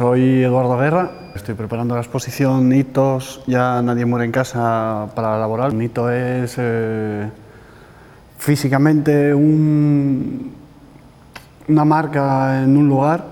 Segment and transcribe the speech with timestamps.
[0.00, 5.74] soy Eduardo Guerra, estoy preparando la exposición Hitos, ya nadie muere en casa para laborar.
[5.74, 7.28] Un hito es eh,
[8.38, 10.54] físicamente un,
[11.68, 13.26] una marca en un lugar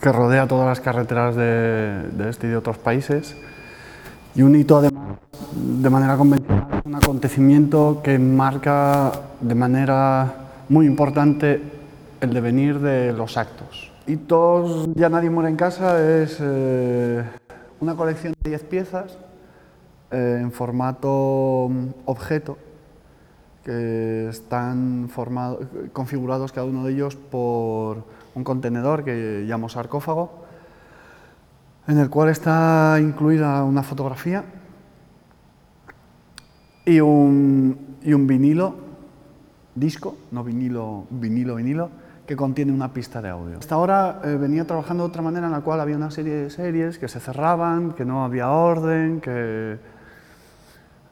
[0.00, 3.36] que rodea todas las carreteras de, de este y de otros países
[4.36, 5.18] y un hito además
[5.56, 10.34] de manera convencional es un acontecimiento que marca de manera
[10.68, 11.60] muy importante
[12.20, 13.87] el devenir de los actos.
[14.08, 17.22] Hitos Ya nadie muere en casa es eh,
[17.78, 19.18] una colección de 10 piezas
[20.10, 22.56] eh, en formato mm, objeto
[23.64, 30.32] que están formados, configurados cada uno de ellos por un contenedor que llamo sarcófago,
[31.86, 34.42] en el cual está incluida una fotografía
[36.86, 38.74] y un, y un vinilo,
[39.74, 41.90] disco, no vinilo, vinilo, vinilo,
[42.28, 43.56] que contiene una pista de audio.
[43.58, 46.50] Hasta ahora eh, venía trabajando de otra manera en la cual había una serie de
[46.50, 49.78] series que se cerraban, que no había orden, que,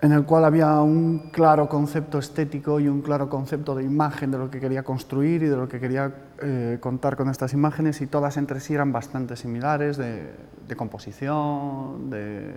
[0.00, 4.38] en el cual había un claro concepto estético y un claro concepto de imagen de
[4.38, 6.12] lo que quería construir y de lo que quería
[6.42, 10.32] eh, contar con estas imágenes y todas entre sí eran bastante similares de,
[10.66, 12.54] de composición, de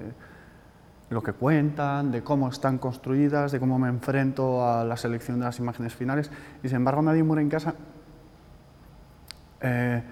[1.09, 5.45] lo que cuentan, de cómo están construidas, de cómo me enfrento a la selección de
[5.45, 6.31] las imágenes finales
[6.63, 7.75] y sin embargo Nadie muere en casa
[9.61, 10.03] eh,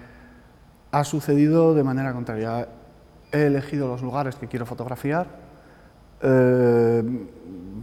[0.90, 2.68] ha sucedido de manera contraria.
[3.32, 5.26] He elegido los lugares que quiero fotografiar
[6.22, 7.02] eh,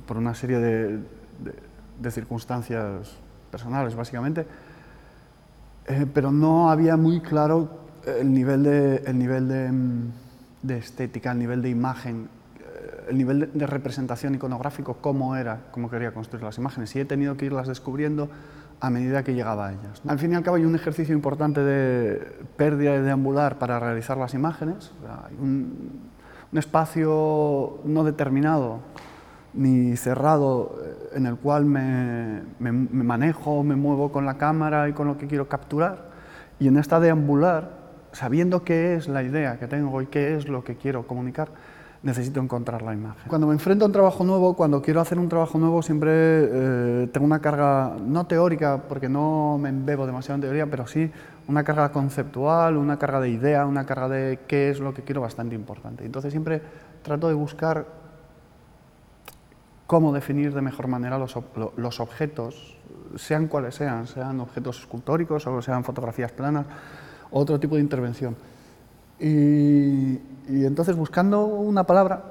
[0.08, 3.16] por una serie de, circunstancias
[3.52, 4.46] personales, básicamente,
[5.88, 9.00] eh, pero no había muy claro el nivel, de,
[10.64, 12.28] de, estética, el nivel de imagen,
[13.08, 16.94] el nivel de, representación iconográfico, cómo era, cómo quería construir las imágenes.
[16.96, 18.30] Y he tenido que irlas descubriendo
[18.84, 20.02] a medida que llegaba a ellas.
[20.06, 22.20] Al fin y al cabo hay un ejercicio importante de
[22.58, 24.92] pérdida de deambular para realizar las imágenes,
[25.26, 26.12] hay un,
[26.52, 28.82] espacio no determinado
[29.54, 35.08] ni cerrado eh, en el cual me, manejo, me muevo con la cámara y con
[35.08, 36.10] lo que quiero capturar,
[36.60, 37.72] y en esta deambular,
[38.12, 41.48] sabiendo qué es la idea que tengo y qué es lo que quiero comunicar,
[42.04, 43.24] necesito encontrar la imagen.
[43.28, 47.10] Cuando me enfrento a un trabajo nuevo, cuando quiero hacer un trabajo nuevo, siempre eh,
[47.12, 51.10] tengo una carga, no teórica, porque no me embebo demasiado en teoría, pero sí
[51.48, 55.22] una carga conceptual, una carga de idea, una carga de qué es lo que quiero
[55.22, 56.06] bastante importante.
[56.06, 56.62] Entonces siempre
[57.02, 57.86] trato de buscar
[59.88, 61.38] cómo definir de mejor manera los,
[61.78, 62.78] los objetos,
[63.16, 66.66] sean cuales sean, sean objetos escultóricos o sean fotografías planas,
[67.32, 68.36] otro tipo de intervención.
[69.20, 72.22] Y, entonces buscando una palabra,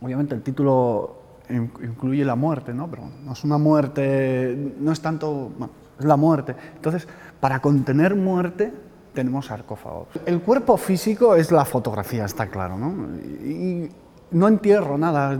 [0.00, 1.18] obviamente el título
[1.48, 2.88] incluye la muerte, ¿no?
[2.88, 5.50] pero no es una muerte, no es tanto,
[5.98, 6.54] es la muerte.
[6.76, 7.06] Entonces,
[7.40, 8.72] para contener muerte
[9.12, 10.08] tenemos sarcófagos.
[10.24, 13.16] El cuerpo físico es la fotografía, está claro, ¿no?
[13.44, 13.90] Y
[14.32, 15.38] no entierro nada.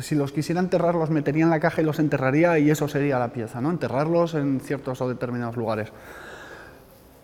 [0.00, 3.18] Si los quisiera enterrar, los metería en la caja y los enterraría y eso sería
[3.18, 3.70] la pieza, ¿no?
[3.70, 5.92] Enterrarlos en ciertos o determinados lugares.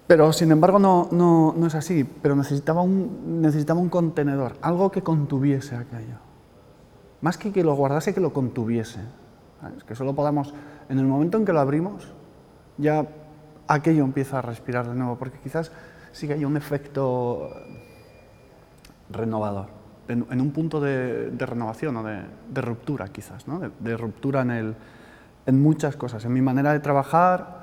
[0.09, 4.91] Pero sin embargo no, no, no, es así, pero necesitaba un, necesitaba un contenedor, algo
[4.91, 6.17] que contuviese aquello.
[7.21, 9.01] Más que que lo guardase, que lo contuviese.
[9.77, 10.55] Es que solo podamos,
[10.89, 12.09] en el momento en que lo abrimos,
[12.79, 13.07] ya
[13.67, 15.73] aquello empieza a respirar de nuevo, porque quizás
[16.13, 17.51] sí que hay un efecto
[19.11, 19.67] renovador,
[20.09, 24.77] en, un punto de, renovación o de, ruptura quizás, de, de, ruptura en, el,
[25.45, 27.58] en muchas cosas, en mi manera de trabajar,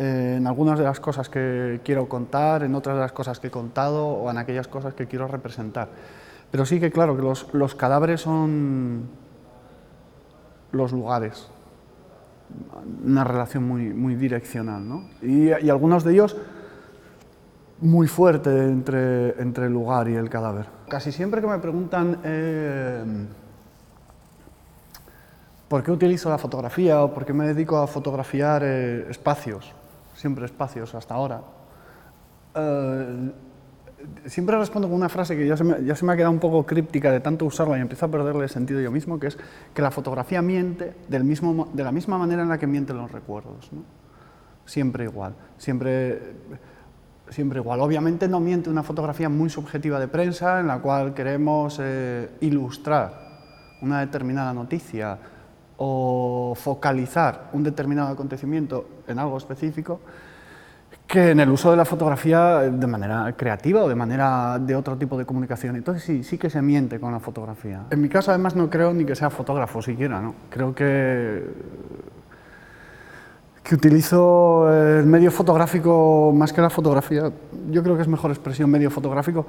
[0.00, 3.48] eh, en algunas de las cosas que quiero contar, en otras de las cosas que
[3.48, 5.88] he contado o en aquellas cosas que quiero representar.
[6.50, 9.10] Pero sí que claro, que los, los cadáveres son
[10.72, 11.50] los lugares,
[13.04, 15.04] una relación muy, muy direccional, ¿no?
[15.20, 16.34] y, y, algunos de ellos
[17.80, 20.66] muy fuerte entre, entre, el lugar y el cadáver.
[20.88, 23.04] Casi siempre que me preguntan eh,
[25.68, 29.74] por qué utilizo la fotografía o por qué me dedico a fotografiar eh, espacios,
[30.20, 31.40] siempre espacios hasta ahora.
[32.54, 33.30] Eh,
[34.26, 36.38] siempre respondo con una frase que ya se, me, ya se, me, ha quedado un
[36.38, 39.38] poco críptica de tanto usarla y empiezo a perderle sentido yo mismo, que es
[39.72, 43.10] que la fotografía miente del mismo, de la misma manera en la que mienten los
[43.10, 43.72] recuerdos.
[43.72, 43.82] ¿no?
[44.66, 46.34] Siempre igual, siempre,
[47.30, 47.80] siempre igual.
[47.80, 53.30] Obviamente no miente una fotografía muy subjetiva de prensa en la cual queremos eh, ilustrar
[53.80, 55.18] una determinada noticia
[55.82, 60.00] o focalizar un determinado acontecimiento en algo específico
[61.06, 64.96] que en el uso de la fotografía de manera creativa o de manera de otro
[64.96, 65.76] tipo de comunicación.
[65.76, 67.86] Entonces sí, sí que se miente con la fotografía.
[67.90, 70.34] En mi caso además no creo ni que sea fotógrafo siquiera, ¿no?
[70.50, 71.48] Creo que,
[73.62, 77.32] Que utilizo el medio fotográfico más que la fotografía,
[77.70, 79.46] yo creo que es mejor expresión medio fotográfico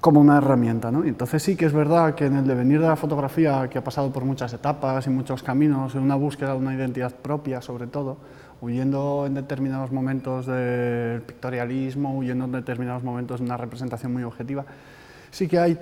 [0.00, 0.90] como una herramienta.
[0.90, 1.04] ¿no?
[1.04, 4.12] Entonces sí que es verdad que en el devenir de la fotografía, que ha pasado
[4.12, 8.18] por muchas etapas y muchos caminos, en una búsqueda de una identidad propia sobre todo,
[8.60, 14.64] huyendo en determinados momentos del pictorialismo, huyendo en determinados momentos de una representación muy objetiva,
[15.30, 15.78] sí que hay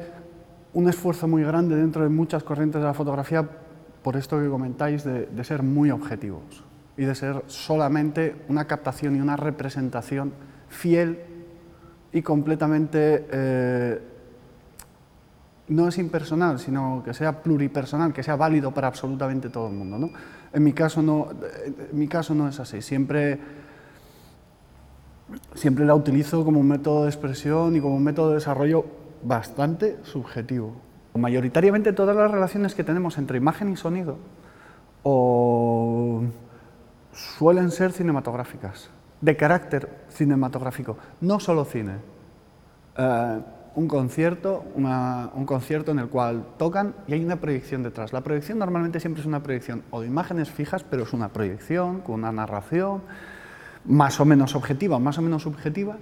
[0.72, 3.49] un esfuerzo muy grande dentro de muchas corrientes de la fotografía
[4.02, 6.62] por esto que comentáis de, ser muy objetivos
[6.96, 10.32] y de ser solamente una captación y una representación
[10.69, 11.20] fiel
[12.14, 14.00] y completamente eh,
[15.69, 19.99] no es impersonal, sino que sea pluripersonal, que sea válido para absolutamente todo el mundo.
[19.99, 20.11] ¿no?
[20.52, 21.28] En, mi caso no,
[21.90, 22.81] en mi caso no es así.
[22.82, 23.40] Siempre,
[25.55, 28.87] siempre la utilizo como un método de expresión y como un método de desarrollo
[29.25, 30.72] bastante subjetivo.
[31.14, 34.19] Mayoritariamente todas las relaciones que tenemos entre imagen y sonido
[37.12, 38.88] suelen ser cinematográficas,
[39.25, 41.94] de carácter cinematográfico, no solo cine.
[42.99, 43.41] Eh,
[43.75, 48.12] un concierto, un concierto en el cual tocan y hay una proyección detrás.
[48.12, 52.03] La proyección normalmente siempre es una proyección o de imágenes fijas, pero es una proyección
[52.03, 53.03] con una narración
[53.87, 55.97] más o menos objetiva, más o menos subjetiva.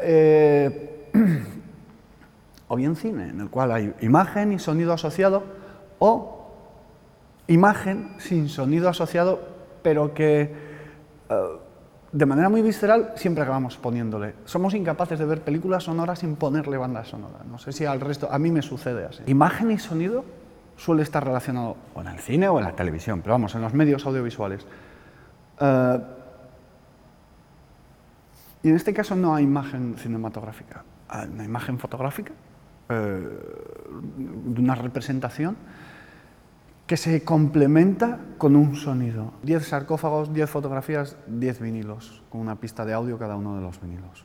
[0.00, 1.10] Eh,
[2.68, 5.42] o bien cine, en el cual hay imagen y sonido asociado,
[5.98, 6.52] o
[7.48, 9.40] imagen sin sonido asociado,
[9.82, 10.42] pero que
[11.30, 11.67] eh,
[12.10, 14.34] de manera muy visceral siempre acabamos poniéndole.
[14.44, 17.44] Somos incapaces de ver películas sonoras sin ponerle banda sonora.
[17.50, 19.22] No sé si al resto, a mí me sucede así.
[19.26, 20.24] Imagen y sonido
[20.76, 23.74] suele estar relacionado o en el cine o en la televisión, pero vamos, en los
[23.74, 24.66] medios audiovisuales.
[25.60, 26.00] Eh,
[28.62, 32.32] y en este caso no hay imagen cinematográfica, hay una imagen fotográfica
[32.90, 33.28] eh,
[34.56, 35.56] una representación
[36.88, 39.34] que se complementa con un sonido.
[39.42, 43.78] Diez sarcófagos, diez fotografías, diez vinilos, con una pista de audio cada uno de los
[43.78, 44.24] vinilos.